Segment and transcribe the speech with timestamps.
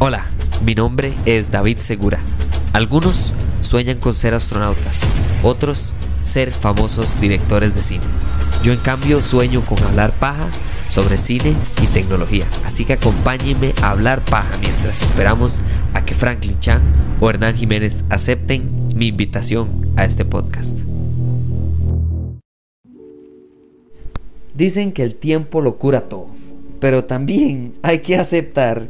[0.00, 0.26] Hola,
[0.64, 2.20] mi nombre es David Segura.
[2.72, 5.04] Algunos sueñan con ser astronautas,
[5.42, 8.04] otros ser famosos directores de cine.
[8.62, 10.50] Yo en cambio sueño con hablar paja
[10.88, 12.44] sobre cine y tecnología.
[12.64, 15.62] Así que acompáñenme a hablar paja mientras esperamos
[15.94, 16.80] a que Franklin Chan
[17.20, 20.78] o Hernán Jiménez acepten mi invitación a este podcast.
[24.54, 26.28] Dicen que el tiempo lo cura todo,
[26.78, 28.86] pero también hay que aceptar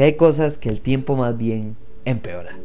[0.00, 2.56] que hay cosas que el tiempo más bien empeora.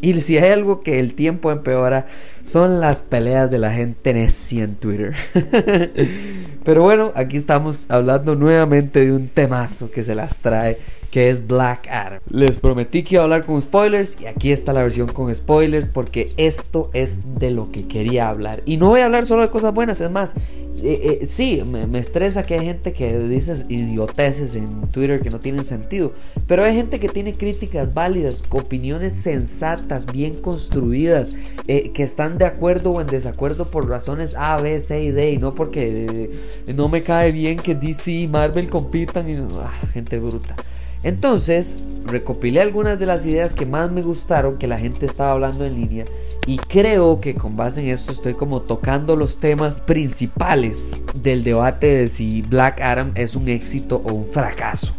[0.00, 2.08] Y si hay algo que el tiempo empeora,
[2.42, 5.14] son las peleas de la gente necia en Twitter.
[6.64, 10.78] Pero bueno, aquí estamos hablando nuevamente de un temazo que se las trae,
[11.10, 12.20] que es Black Adam.
[12.28, 15.88] Les prometí que iba a hablar con spoilers y aquí está la versión con spoilers
[15.88, 18.62] porque esto es de lo que quería hablar.
[18.64, 20.34] Y no voy a hablar solo de cosas buenas, es más,
[20.82, 25.38] eh, eh, sí, me, estresa que hay gente que dice idioteces en Twitter que no
[25.38, 26.12] tienen sentido,
[26.46, 31.36] pero hay gente que tiene críticas válidas, opiniones sensatas, bien construidas,
[31.66, 35.32] eh, que están de acuerdo o en desacuerdo por razones A, B, C y D,
[35.32, 36.30] y no porque
[36.74, 40.56] no me cae bien que DC y Marvel compitan y ah, gente bruta.
[41.02, 45.64] Entonces, recopilé algunas de las ideas que más me gustaron que la gente estaba hablando
[45.64, 46.04] en línea
[46.46, 51.86] y creo que con base en esto estoy como tocando los temas principales del debate
[51.86, 54.92] de si Black Adam es un éxito o un fracaso.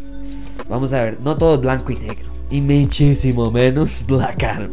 [0.69, 4.71] Vamos a ver, no todo es blanco y negro y muchísimo menos Black Adam.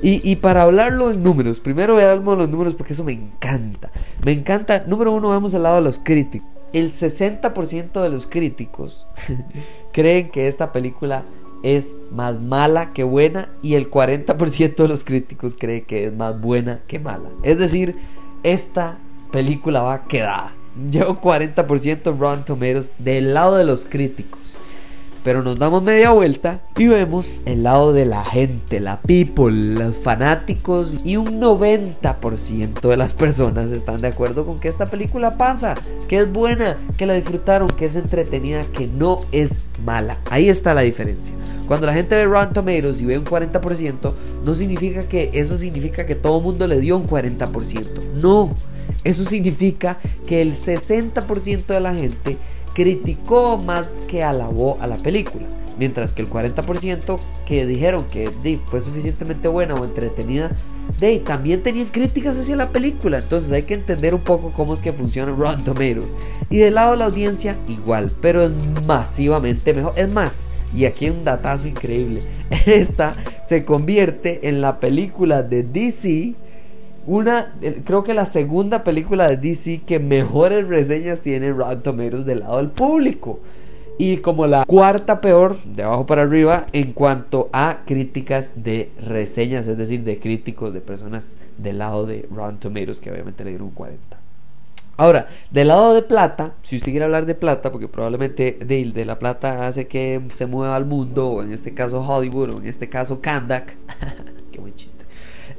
[0.00, 3.90] Y, para hablarlo en números, primero veamos los números porque eso me encanta.
[4.24, 9.06] Me encanta, número uno, vemos al lado de los críticos el 60% de los críticos
[9.92, 11.24] creen que esta película
[11.62, 16.40] es más mala que buena y el 40% de los críticos creen que es más
[16.40, 17.30] buena que mala.
[17.42, 17.96] Es decir,
[18.42, 18.98] esta
[19.32, 20.52] película va quedada.
[20.90, 24.56] Llevo 40% Rotten Tomatoes del lado de los críticos.
[25.24, 29.98] Pero nos damos media vuelta y vemos el lado de la gente, la people, los
[29.98, 35.74] fanáticos y un 90% de las personas están de acuerdo con que esta película pasa,
[36.08, 40.18] que es buena, que la disfrutaron, que es entretenida, que no es mala.
[40.30, 41.34] Ahí está la diferencia.
[41.66, 44.12] Cuando la gente ve Rotten Tomatoes y ve un 40%,
[44.44, 48.14] no significa que eso significa que todo el mundo le dio un 40%.
[48.14, 48.54] No,
[49.04, 52.38] eso significa que el 60% de la gente
[52.78, 55.44] criticó más que alabó a la película.
[55.80, 58.30] Mientras que el 40% que dijeron que
[58.66, 60.52] fue suficientemente buena o entretenida,
[61.00, 63.18] de, también tenían críticas hacia la película.
[63.18, 66.14] Entonces hay que entender un poco cómo es que funciona Rotten Tomatoes.
[66.50, 68.52] Y del lado de la audiencia, igual, pero es
[68.86, 69.94] masivamente mejor.
[69.96, 72.20] Es más, y aquí un datazo increíble.
[72.66, 76.36] Esta se convierte en la película de DC
[77.08, 77.54] una,
[77.84, 82.58] creo que la segunda película de DC que mejores reseñas tiene Rotten Tomatoes del lado
[82.58, 83.40] del público.
[83.96, 89.66] Y como la cuarta peor, de abajo para arriba, en cuanto a críticas de reseñas,
[89.66, 93.70] es decir, de críticos, de personas del lado de Rotten Tomatoes, que obviamente le dieron
[93.70, 94.18] 40.
[94.98, 99.18] Ahora, del lado de plata, si usted quiere hablar de plata, porque probablemente de, la
[99.18, 102.90] plata hace que se mueva al mundo, o en este caso Hollywood, o en este
[102.90, 103.76] caso Kandak,
[104.52, 104.87] qué buen chiste.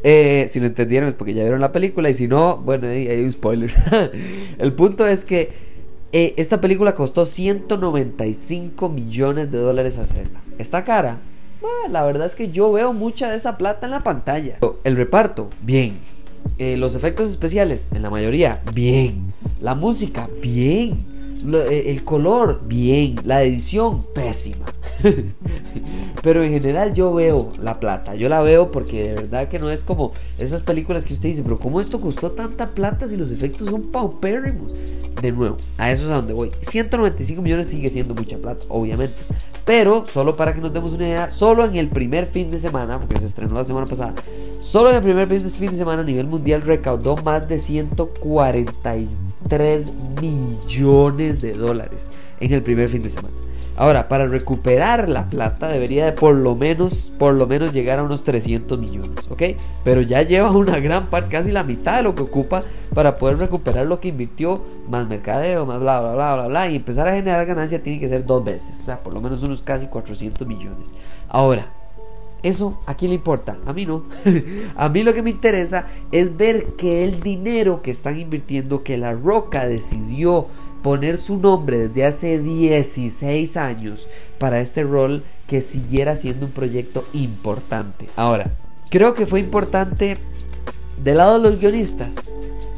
[0.04, 3.08] Eh, si lo entendieron es porque ya vieron la película y si no, bueno, ahí
[3.08, 3.74] hay un spoiler.
[4.58, 5.52] el punto es que
[6.12, 10.42] eh, esta película costó 195 millones de dólares hacerla.
[10.58, 11.20] ¿Está cara?
[11.90, 14.58] la verdad es que yo veo mucha de esa plata en la pantalla.
[14.84, 16.00] El reparto, bien.
[16.58, 19.34] Eh, los efectos especiales, en la mayoría, bien.
[19.62, 21.06] La música, bien.
[21.52, 23.20] Eh, el color, bien.
[23.24, 24.66] La edición, pésima.
[26.22, 28.16] Pero en general yo veo la plata.
[28.16, 31.44] Yo la veo porque de verdad que no es como esas películas que usted dice,
[31.44, 34.74] pero ¿cómo esto costó tanta plata si los efectos son paupérrimos?
[35.22, 36.50] De nuevo, a eso es a donde voy.
[36.62, 39.16] 195 millones sigue siendo mucha plata, obviamente.
[39.66, 42.98] Pero, solo para que nos demos una idea, solo en el primer fin de semana,
[43.00, 44.16] porque se estrenó la semana pasada,
[44.60, 51.42] solo en el primer fin de semana a nivel mundial recaudó más de 143 millones
[51.42, 53.49] de dólares en el primer fin de semana.
[53.80, 58.04] Ahora, para recuperar la plata debería de por lo menos, por lo menos llegar a
[58.04, 59.42] unos 300 millones, ¿ok?
[59.86, 62.60] Pero ya lleva una gran parte, casi la mitad de lo que ocupa
[62.94, 66.76] para poder recuperar lo que invirtió, más mercadeo, más bla, bla, bla, bla, bla, y
[66.76, 69.62] empezar a generar ganancia tiene que ser dos veces, o sea, por lo menos unos
[69.62, 70.94] casi 400 millones.
[71.30, 71.72] Ahora,
[72.44, 73.60] eso a quién le importa?
[73.66, 74.04] A mí no.
[74.76, 78.98] a mí lo que me interesa es ver que el dinero que están invirtiendo, que
[78.98, 80.48] la Roca decidió
[80.82, 87.06] poner su nombre desde hace 16 años para este rol que siguiera siendo un proyecto
[87.14, 88.08] importante.
[88.16, 88.52] Ahora,
[88.90, 90.18] creo que fue importante
[91.04, 92.16] del lado de los guionistas,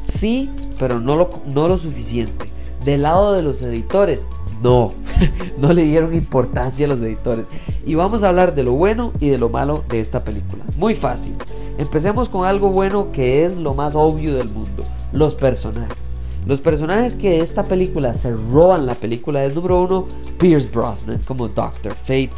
[0.08, 2.46] sí, pero no lo, no lo suficiente.
[2.84, 4.28] Del lado de los editores,
[4.62, 4.92] No,
[5.58, 7.46] no le dieron importancia a los editores.
[7.84, 10.62] Y vamos a hablar de lo bueno y de lo malo de esta película.
[10.76, 11.34] Muy fácil.
[11.78, 14.84] Empecemos con algo bueno que es lo más obvio del mundo.
[15.12, 16.01] Los personajes.
[16.46, 20.06] Los personajes que esta película se roban la película es número uno
[20.38, 22.32] Pierce Brosnan como Doctor Fate,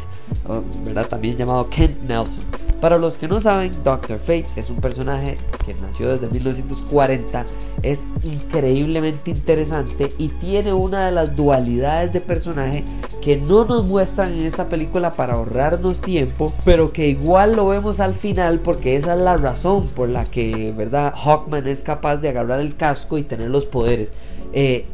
[0.85, 1.07] ¿verdad?
[1.07, 2.43] También llamado Kent Nelson.
[2.79, 7.45] Para los que no saben, Doctor Fate es un personaje que nació desde 1940,
[7.81, 12.83] es increíblemente interesante y tiene una de las dualidades de personaje
[13.25, 17.99] que no nos muestran en esta película para ahorrarnos tiempo, pero que igual lo vemos
[17.99, 21.11] al final porque esa es la razón por la que, ¿verdad?
[21.15, 24.13] Hawkman es capaz de agarrar el casco y tener los poderes.
[24.53, 24.85] Eh,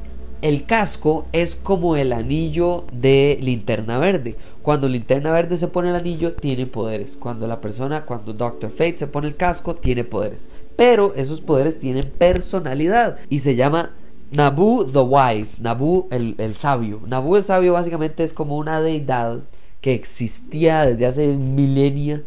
[0.42, 4.38] el casco es como el anillo de linterna verde.
[4.62, 7.18] Cuando linterna verde se pone el anillo, tiene poderes.
[7.18, 10.48] Cuando la persona, cuando Doctor Fate se pone el casco, tiene poderes.
[10.78, 13.92] Pero esos poderes tienen personalidad y se llama
[14.32, 17.02] Nabu the Wise, Nabu el, el sabio.
[17.06, 19.42] Nabu el sabio básicamente es como una deidad
[19.82, 22.24] que existía desde hace milenia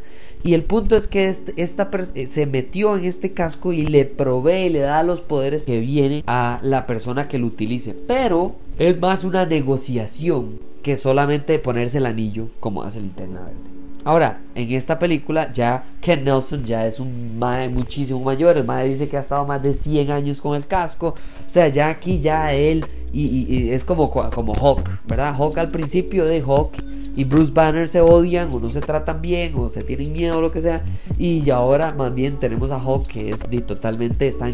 [0.46, 4.04] y el punto es que este, esta eh, se metió en este casco y le
[4.04, 7.94] provee, le da los poderes que vienen a la persona que lo utilice.
[7.94, 13.73] Pero es más una negociación que solamente ponerse el anillo como hace el Linterna Verde.
[14.04, 18.56] Ahora, en esta película ya Ken Nelson ya es un mae muchísimo mayor.
[18.56, 21.14] El mae dice que ha estado más de 100 años con el casco.
[21.46, 22.84] O sea, ya aquí ya él
[23.14, 25.34] y, es como, como Hulk, ¿verdad?
[25.38, 26.84] Hulk al principio de Hulk
[27.16, 30.40] y Bruce Banner se odian o no se tratan bien o se tienen miedo o
[30.40, 30.82] lo que sea.
[31.16, 34.50] Y ahora más bien tenemos a Hulk que es totalmente está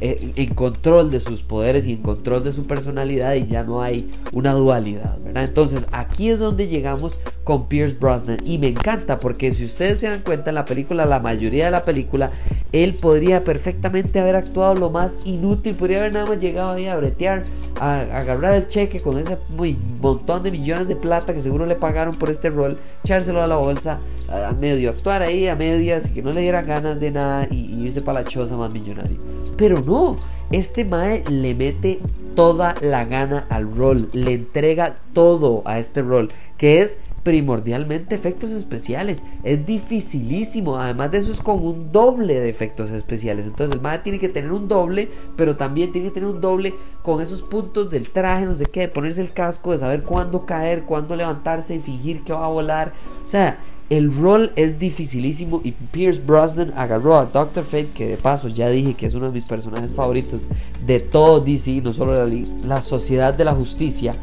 [0.00, 3.82] eh, en, control de sus poderes y en control de su personalidad y ya no
[3.82, 5.44] hay una dualidad, ¿verdad?
[5.44, 7.18] Entonces aquí es donde llegamos
[7.48, 11.06] con Pierce Brosnan y me encanta porque si ustedes se dan cuenta en la película,
[11.06, 12.30] la mayoría de la película,
[12.72, 16.98] él podría perfectamente haber actuado lo más inútil, podría haber nada más llegado ahí a
[16.98, 17.44] bretear,
[17.80, 21.74] a, agarrar el cheque con ese muy, montón de millones de plata que seguro le
[21.74, 23.98] pagaron por este rol, echárselo a la bolsa,
[24.28, 27.82] a, medio actuar ahí a medias y que no le dieran ganas de nada y,
[27.82, 29.16] irse para la choza más millonario.
[29.56, 30.18] Pero no,
[30.52, 31.98] este Mae le mete
[32.34, 38.50] toda la gana al rol, le entrega todo a este rol, que es primordialmente efectos
[38.50, 39.24] especiales.
[39.42, 40.76] Es dificilísimo.
[40.76, 43.46] Además de eso es con un doble de efectos especiales.
[43.46, 46.74] Entonces el MAE tiene que tener un doble, pero también tiene que tener un doble
[47.02, 50.46] con esos puntos del traje, no sé qué, de ponerse el casco, de saber cuándo
[50.46, 52.92] caer, cuándo levantarse y fingir que va a volar.
[53.24, 53.58] O sea,
[53.90, 58.68] el rol es dificilísimo y Pierce Brosnan agarró a Doctor Fate, que de paso ya
[58.68, 60.48] dije que es uno de mis personajes favoritos
[60.86, 64.14] de todo DC, no solo la, la Sociedad de la Justicia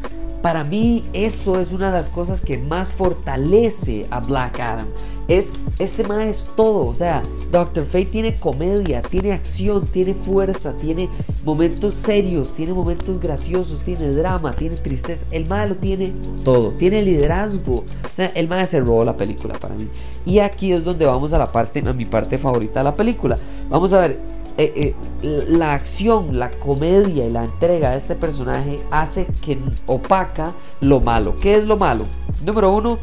[0.46, 4.86] para mí eso es una de las cosas que más fortalece a Black Adam.
[5.26, 7.20] Es, este más es todo, o sea,
[7.50, 11.08] Doctor Fate tiene comedia, tiene acción, tiene fuerza, tiene
[11.44, 15.26] momentos serios, tiene momentos graciosos, tiene drama, tiene tristeza.
[15.32, 16.12] El malo tiene
[16.44, 17.74] todo, tiene liderazgo.
[17.74, 19.88] O sea, el más se robó la película para mí.
[20.24, 23.36] Y aquí es donde vamos a la parte, a mi parte favorita de la película.
[23.68, 24.20] Vamos a ver,
[24.58, 30.52] eh, eh, la acción, la comedia y la entrega de este personaje hace que opaca
[30.80, 31.36] lo malo.
[31.36, 32.06] ¿Qué es lo malo?
[32.44, 32.98] Número uno,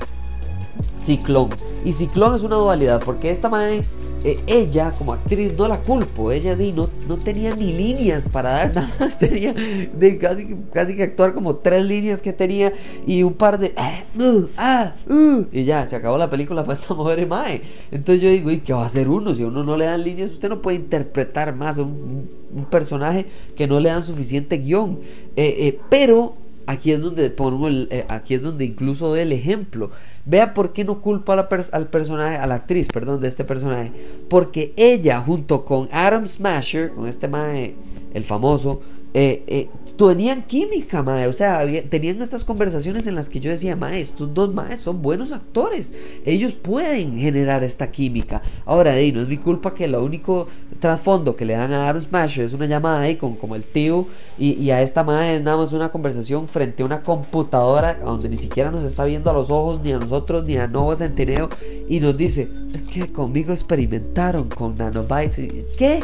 [0.97, 1.49] Ciclón.
[1.85, 3.83] Y Ciclón es una dualidad porque esta madre
[4.23, 6.87] eh, ella como actriz no la culpo, ella di, no,
[7.17, 11.83] tenía ni líneas para dar nada más, tenía de casi, casi que actuar como tres
[11.83, 12.73] líneas que tenía
[13.05, 16.73] y un par de ah, uh, ah, uh, y ya, se acabó la película para
[16.73, 17.61] esta mujer y mae.
[17.91, 19.35] Entonces yo digo, ¿y qué va a hacer uno?
[19.35, 23.25] Si a uno no le dan líneas, usted no puede interpretar más un, un personaje
[23.55, 24.99] que no le dan suficiente guion.
[25.35, 29.91] Eh, eh, pero aquí es donde pongo el, aquí es donde incluso doy el ejemplo.
[30.25, 33.91] Vea por qué no culpa al personaje, a la actriz, perdón, de este personaje.
[34.29, 37.75] Porque ella, junto con Adam Smasher, con este mae,
[38.13, 38.81] el famoso,
[39.13, 41.27] eh, eh, tenían química, mae.
[41.27, 45.01] O sea, tenían estas conversaciones en las que yo decía, mae, estos dos maes son
[45.01, 45.93] buenos actores.
[46.25, 48.41] Ellos pueden generar esta química.
[48.65, 50.47] Ahora, no es mi culpa que lo único
[50.79, 54.05] trasfondo que le dan a Aaron Smash es una llamada ahí con como el tío
[54.37, 58.37] y, a esta mae es nada más una conversación frente a una computadora donde ni
[58.37, 61.49] siquiera nos está viendo a los ojos, ni a nosotros, ni a Nuevo Centineo.
[61.87, 65.77] Y nos dice, es que conmigo experimentaron con nanobytes.
[65.77, 66.03] ¿Qué?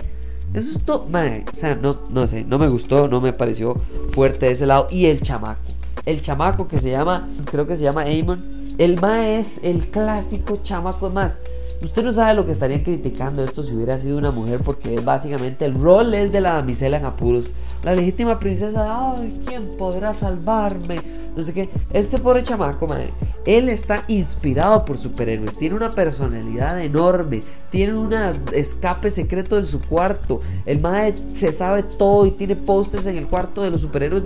[0.54, 3.76] Eso es todo, o sea, no, no sé, no me gustó, no me pareció
[4.12, 4.88] fuerte de ese lado.
[4.90, 5.62] Y el chamaco,
[6.06, 10.58] el chamaco que se llama, creo que se llama Amon, el ma es el clásico
[10.64, 11.42] chamaco más.
[11.84, 15.66] Usted no sabe lo que estarían criticando esto si hubiera sido una mujer, porque básicamente
[15.66, 17.54] el rol es de la damisela en apuros.
[17.84, 21.19] La legítima princesa, ay, ¿quién podrá salvarme?
[21.36, 21.70] No sé qué.
[21.94, 23.14] Este pobre chamaco, madre,
[23.46, 25.58] él está inspirado por superhéroes.
[25.58, 27.44] Tiene una personalidad enorme.
[27.70, 28.14] Tiene un
[28.54, 30.42] escape secreto en su cuarto.
[30.66, 34.24] El madre se sabe todo y tiene pósters en el cuarto de los superhéroes.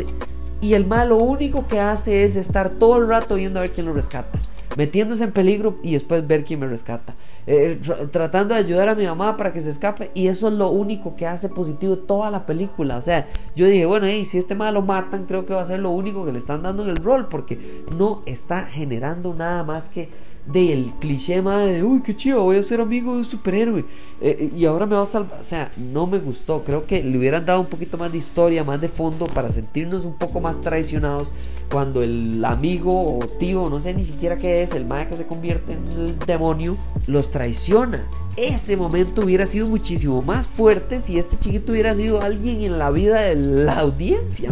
[0.61, 3.71] Y el mal lo único que hace es estar todo el rato viendo a ver
[3.71, 4.39] quién lo rescata.
[4.75, 7.15] Metiéndose en peligro y después ver quién me rescata.
[7.45, 7.79] Eh,
[8.11, 10.11] tratando de ayudar a mi mamá para que se escape.
[10.13, 12.97] Y eso es lo único que hace positivo toda la película.
[12.97, 15.65] O sea, yo dije, bueno, hey, si este mal lo matan, creo que va a
[15.65, 17.27] ser lo único que le están dando en el rol.
[17.27, 20.09] Porque no está generando nada más que
[20.45, 23.81] del cliché más de, uy, qué chido, voy a ser amigo de un superhéroe
[24.21, 25.39] eh, eh, y ahora me va a salvar.
[25.39, 26.63] O sea, no me gustó.
[26.63, 30.05] Creo que le hubieran dado un poquito más de historia, más de fondo para sentirnos
[30.05, 31.33] un poco más traicionados
[31.71, 35.25] cuando el amigo o tío, no sé ni siquiera qué es, el mae que se
[35.25, 38.03] convierte en el demonio, los traiciona
[38.35, 42.89] ese momento hubiera sido muchísimo más fuerte si este chiquito hubiera sido alguien en la
[42.89, 44.51] vida de la audiencia,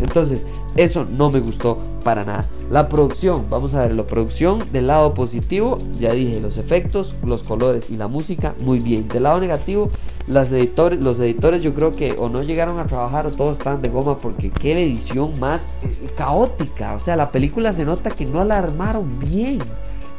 [0.00, 0.46] Entonces,
[0.76, 2.46] eso no me gustó para nada.
[2.72, 7.42] La producción, vamos a ver, la producción del lado positivo, ya dije, los efectos, los
[7.42, 9.08] colores y la música, muy bien.
[9.08, 9.90] Del lado negativo,
[10.26, 13.82] las editores, los editores yo creo que o no llegaron a trabajar o todos estaban
[13.82, 15.68] de goma porque qué edición más
[16.16, 16.94] caótica.
[16.94, 19.58] O sea, la película se nota que no la armaron bien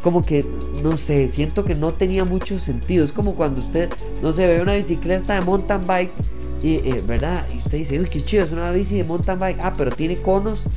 [0.04, 0.46] como que,
[0.84, 3.04] no sé, siento que no tenía mucho sentido.
[3.04, 3.90] Es como cuando usted,
[4.22, 6.12] no sé, ve una bicicleta de mountain bike,
[6.62, 7.48] y, eh, ¿verdad?
[7.52, 9.58] Y usted dice, uy, qué chido, es una bici de mountain bike.
[9.64, 10.68] Ah, pero tiene conos,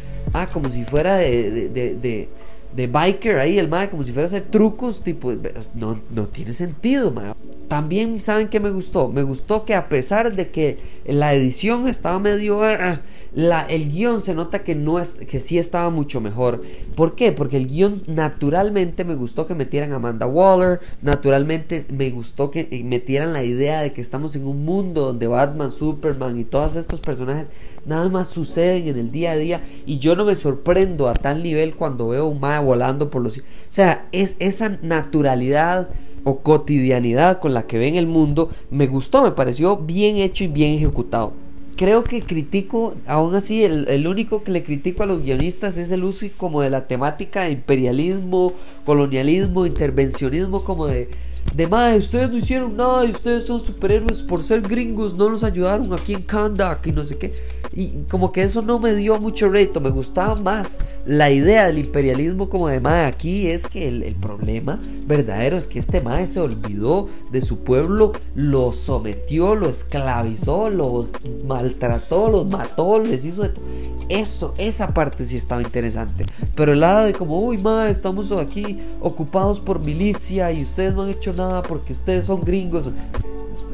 [0.43, 2.29] ah, como si fuera de, de,
[2.75, 5.33] de, biker ahí, el mae, como si fuera a hacer trucos, tipo,
[5.75, 7.33] no, no tiene sentido, mae.
[7.69, 12.19] También saben que me gustó, me gustó que a pesar de que la edición estaba
[12.19, 13.01] medio ah,
[13.35, 16.63] la, el guion se nota que no es que sí estaba mucho mejor.
[16.95, 17.33] ¿Por qué?
[17.33, 22.83] Porque el guion naturalmente me gustó que metieran a Amanda Waller, naturalmente me gustó que
[22.85, 27.01] metieran la idea de que estamos en un mundo donde Batman, Superman y todos estos
[27.01, 27.51] personajes
[27.85, 31.43] nada más suceden en el día a día y yo no me sorprendo a tal
[31.43, 33.39] nivel cuando veo un mae volando por los...
[33.39, 35.89] O sea, es esa naturalidad
[36.27, 40.49] o cotidianidad con la que ven el mundo me gustó, me pareció bien hecho y
[40.49, 41.33] bien ejecutado.
[41.77, 46.03] Creo que critico, aún así, el, único que le critico a los guionistas es el
[46.03, 48.55] uso como de la temática de imperialismo,
[48.85, 51.11] colonialismo, intervencionismo, como de
[51.55, 55.45] de más, ustedes no hicieron nada y ustedes son superhéroes por ser gringos, no nos
[55.45, 57.35] ayudaron aquí en Kandak y no sé qué.
[57.73, 61.79] Y como que eso no me dio mucho reto, me gustaba más la idea del
[61.79, 66.41] imperialismo como de más aquí es que el, problema verdadero es que este mae se
[66.41, 71.09] olvidó de su pueblo, lo sometió, lo esclavizó, lo
[71.47, 73.65] maltrató, los mató, les hizo de todo.
[74.09, 76.27] Eso, esa parte sí estaba interesante.
[76.55, 81.03] Pero el lado de como, uy, ma, estamos aquí ocupados por milicia y ustedes no
[81.03, 82.91] han hecho nada porque ustedes son gringos.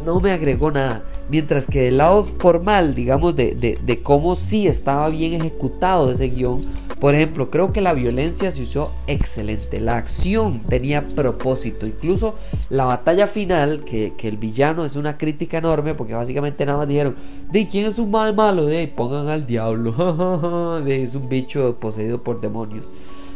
[0.07, 1.05] No me agregó nada.
[1.29, 6.29] Mientras que del lado formal, digamos, de, de, de cómo sí estaba bien ejecutado ese
[6.29, 6.61] guion,
[7.03, 9.81] por ejemplo, creo que la violencia se usó excelente.
[9.81, 11.85] La acción tenía propósito.
[11.85, 12.37] Incluso
[12.71, 17.17] la batalla final, que, el villano es una crítica enorme, porque básicamente nada más dijeron,
[17.51, 20.81] de quién es un mal malo, de pongan al diablo.
[20.85, 22.93] de, es un bicho poseído por demonios.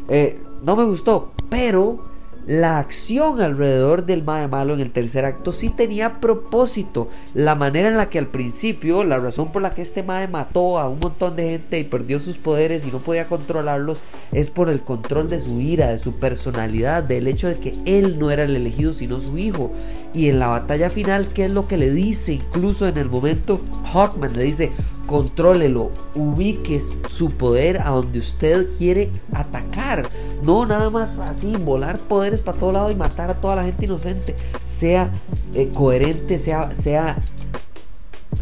[0.09, 2.06] Eh, no me gustó, pero
[2.47, 7.09] la acción alrededor del mae malo en el tercer acto sí tenía propósito.
[7.35, 10.79] La manera en la que al principio, la razón por la que este mae mató
[10.79, 14.01] a un montón de gente y perdió sus poderes y no podía controlarlos,
[14.31, 18.19] es por el control de su ira, de su personalidad, del hecho de que él
[18.21, 19.73] no era el elegido sino su hijo.
[20.15, 22.35] Y en la batalla final, ¿qué es lo que le dice?
[22.35, 23.61] Incluso en el momento,
[23.93, 24.71] Hawkman le dice,
[25.07, 30.09] contrólelo, ubique su poder a donde usted quiere atacar.
[30.47, 33.85] No nada más así, volar poderes para todo lado y matar a toda la gente
[33.85, 34.37] inocente.
[34.63, 35.11] Sea
[35.55, 37.19] eh, coherente, sea, sea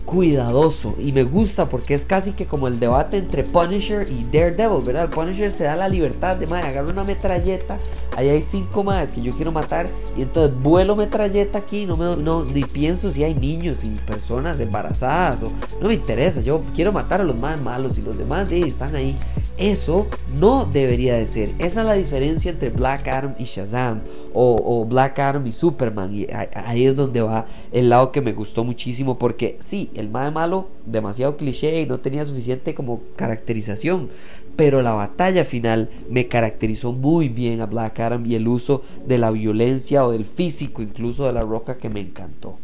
[0.04, 4.84] cuidadoso y me gusta porque es casi que como el debate entre Punisher y Daredevil,
[4.84, 5.04] ¿verdad?
[5.04, 7.78] El Punisher se da la libertad de, madre, agarro una metralleta,
[8.14, 12.22] ahí hay cinco más que yo quiero matar y entonces vuelo metralleta aquí, no me
[12.22, 15.40] no, ni pienso si hay niños y personas embarazadas
[15.80, 18.94] no me interesa, yo quiero matar a los más malos y los demás de, están
[18.94, 19.18] ahí.
[19.56, 21.50] Eso no debería de ser.
[21.60, 24.00] Esa es la diferencia entre Black Adam y Shazam
[24.32, 28.64] o, Black Adam y Superman y ahí es donde va el lado que me gustó
[28.64, 34.10] muchísimo porque sí, el más malo, demasiado cliché y no tenía suficiente como caracterización.
[34.56, 39.18] Pero la batalla final me caracterizó muy bien a Black Adam y el uso de
[39.18, 42.58] la violencia o del físico, incluso de la roca, que me encantó.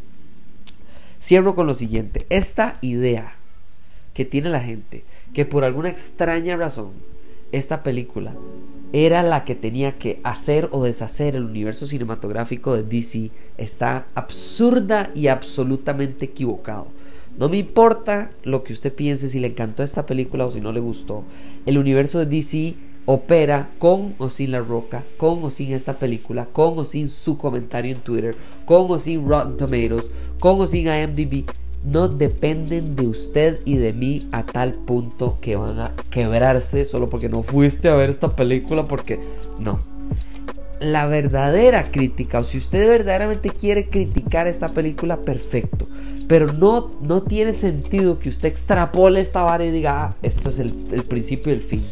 [1.20, 3.35] Cierro con lo siguiente: esta idea
[4.14, 6.92] que tiene la gente, que por alguna extraña razón,
[7.52, 8.34] esta película
[8.92, 15.10] era la que tenía que hacer o deshacer el universo cinematográfico de DC, está absurda
[15.14, 16.88] y absolutamente equivocado.
[17.38, 20.72] No me importa lo que usted piense, si le encantó esta película o si no
[20.72, 21.25] le gustó.
[21.66, 22.75] El universo de DC
[23.06, 27.38] opera con o sin La Roca, con o sin esta película, con o sin su
[27.38, 30.10] comentario en Twitter, con o sin Rotten Tomatoes,
[30.40, 31.44] con o sin IMDb.
[31.84, 37.08] No dependen de usted y de mí a tal punto que van a quebrarse solo
[37.08, 39.18] porque no fuiste a ver esta película porque
[39.58, 39.80] no.
[40.80, 45.87] La verdadera crítica, o si usted verdaderamente quiere criticar esta película, perfecto.
[46.26, 50.58] Pero no, no tiene sentido que usted extrapole esta vara y diga, ah, esto es
[50.58, 51.84] el, el principio y el fin.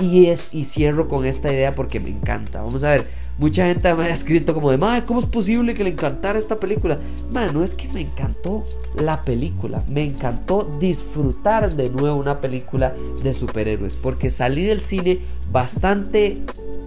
[0.00, 2.62] Y, es, y cierro con esta idea porque me encanta.
[2.62, 3.06] Vamos a ver,
[3.40, 6.60] mucha gente me ha escrito como de, madre, ¿cómo es posible que le encantara esta
[6.60, 6.98] película?
[7.32, 12.94] Madre, no es que me encantó la película, me encantó disfrutar de nuevo una película
[13.22, 13.96] de superhéroes.
[13.96, 15.20] Porque salí del cine
[15.50, 16.42] bastante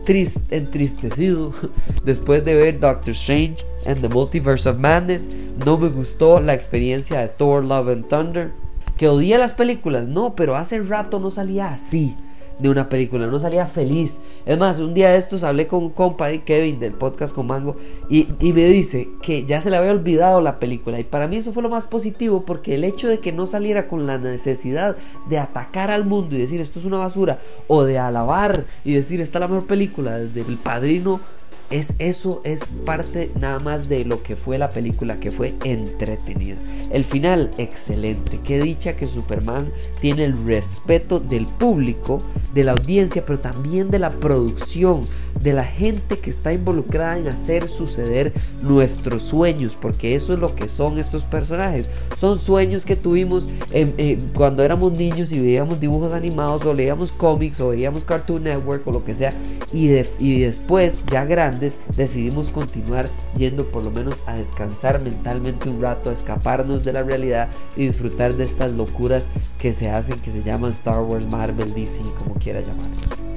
[0.05, 1.53] triste, entristecido
[2.05, 5.29] después de ver Doctor Strange and the Multiverse of Madness.
[5.65, 8.51] No me gustó la experiencia de Thor, Love and Thunder.
[8.95, 12.15] Que odié las películas, no, pero hace rato no salía así
[12.60, 14.19] de una película, no salía feliz.
[14.45, 17.48] Es más, un día de estos hablé con un compa de Kevin del podcast con
[17.48, 17.75] Mango
[18.10, 21.00] y, y, me dice que ya se le había olvidado la película.
[21.00, 23.88] Y para mí eso fue lo más positivo porque el hecho de que no saliera
[23.88, 24.95] con la necesidad
[25.29, 29.22] de atacar al mundo y decir esto es una basura o de alabar y decir
[29.22, 31.19] esta es la mejor película desde El Padrino
[31.70, 36.58] es eso es parte nada más de lo que fue la película que fue entretenida.
[36.91, 38.39] El final excelente.
[38.43, 42.22] Qué dicha que Superman tiene el respeto del público
[42.53, 45.03] de la audiencia pero también de la producción
[45.41, 50.55] de la gente que está involucrada en hacer suceder nuestros sueños porque eso es lo
[50.55, 53.47] que son estos personajes son sueños que tuvimos
[54.33, 58.91] cuando éramos niños y veíamos dibujos animados o leíamos cómics o veíamos Cartoon Network o
[58.91, 59.33] lo que sea
[59.71, 65.81] y, y después ya grande decidimos continuar yendo por lo menos a descansar mentalmente un
[65.81, 70.31] rato, a escaparnos de la realidad y disfrutar de estas locuras que se hacen, que
[70.31, 73.32] se llaman Star Wars, Marvel, DC, como quiera llamarlo.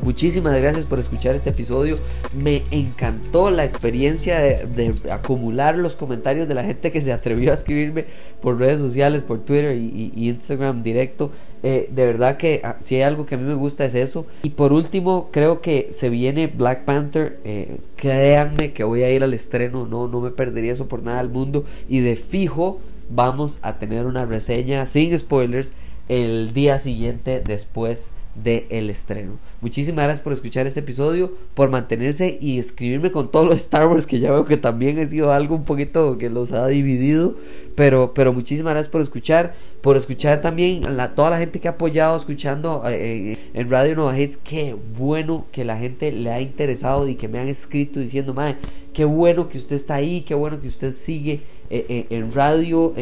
[0.00, 1.96] Muchísimas gracias por escuchar este episodio.
[2.34, 7.54] Me encantó la experiencia de, acumular los comentarios de la gente que se atrevió a
[7.54, 8.04] escribirme
[8.42, 11.30] por redes sociales, por Twitter y, Instagram directo.
[11.62, 14.26] Eh, de verdad que ah, si hay algo que a mí me gusta es eso.
[14.42, 17.38] Y por último, creo que se viene Black Panther.
[17.44, 19.86] Eh, créanme que voy a ir al estreno.
[19.86, 21.64] No, no me perdería eso por nada al mundo.
[21.88, 25.72] Y de fijo vamos a tener una reseña sin spoilers
[26.08, 29.38] el día siguiente después de el estreno.
[29.60, 34.06] Muchísimas gracias por escuchar este episodio, por mantenerse y escribirme con todos los Star Wars
[34.06, 37.36] que ya veo que también ha sido algo un poquito que los ha dividido,
[37.74, 39.54] pero, pero muchísimas gracias por escuchar,
[39.86, 43.94] por escuchar también a toda la gente que ha apoyado escuchando eh, eh, en Radio
[43.94, 48.00] Nova Hits, qué bueno que la gente le ha interesado y que me han escrito
[48.00, 48.56] diciendo, madre,
[48.92, 52.94] qué bueno que usted está ahí, qué bueno que usted sigue eh, en radio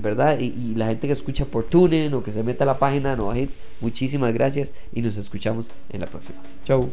[0.00, 0.38] ¿verdad?
[0.38, 3.34] Y, la gente que escucha por TuneIn o que se mete a la página No
[3.34, 6.38] Hits, muchísimas gracias y nos escuchamos en la próxima.
[6.64, 6.88] Chau.